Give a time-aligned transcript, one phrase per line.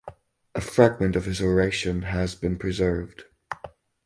[0.55, 3.25] A fragment of his oration has been preserved.